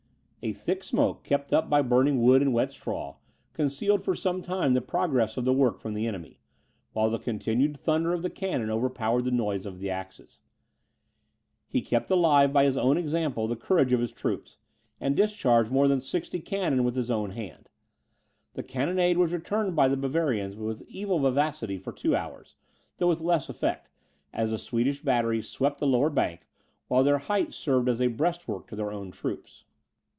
A 0.43 0.53
thick 0.53 0.83
smoke, 0.83 1.23
kept 1.23 1.53
up 1.53 1.69
by 1.69 1.83
burning 1.83 2.19
wood 2.23 2.41
and 2.41 2.51
wet 2.51 2.71
straw, 2.71 3.17
concealed 3.53 4.03
for 4.03 4.15
some 4.15 4.41
time 4.41 4.73
the 4.73 4.81
progress 4.81 5.37
of 5.37 5.45
the 5.45 5.53
work 5.53 5.79
from 5.79 5.93
the 5.93 6.07
enemy, 6.07 6.39
while 6.93 7.11
the 7.11 7.19
continued 7.19 7.77
thunder 7.77 8.11
of 8.11 8.23
the 8.23 8.29
cannon 8.31 8.71
overpowered 8.71 9.21
the 9.21 9.29
noise 9.29 9.67
of 9.67 9.77
the 9.77 9.91
axes. 9.91 10.39
He 11.67 11.79
kept 11.83 12.09
alive 12.09 12.51
by 12.51 12.63
his 12.63 12.75
own 12.75 12.97
example 12.97 13.45
the 13.45 13.55
courage 13.55 13.93
of 13.93 13.99
his 13.99 14.11
troops, 14.11 14.57
and 14.99 15.15
discharged 15.15 15.69
more 15.69 15.87
than 15.87 16.01
60 16.01 16.39
cannon 16.39 16.83
with 16.83 16.95
his 16.95 17.11
own 17.11 17.29
hand. 17.29 17.69
The 18.55 18.63
cannonade 18.63 19.19
was 19.19 19.31
returned 19.33 19.75
by 19.75 19.89
the 19.89 19.95
Bavarians 19.95 20.55
with 20.55 20.81
equal 20.87 21.19
vivacity 21.19 21.77
for 21.77 21.91
two 21.93 22.15
hours, 22.15 22.55
though 22.97 23.09
with 23.09 23.21
less 23.21 23.47
effect, 23.47 23.89
as 24.33 24.49
the 24.49 24.57
Swedish 24.57 25.03
batteries 25.03 25.47
swept 25.47 25.77
the 25.79 25.85
lower 25.85 26.07
opposite 26.07 26.15
bank, 26.15 26.47
while 26.87 27.03
their 27.03 27.19
height 27.19 27.53
served 27.53 27.87
as 27.87 28.01
a 28.01 28.07
breast 28.07 28.47
work 28.47 28.65
to 28.69 28.75
their 28.75 28.91
own 28.91 29.11
troops. 29.11 29.65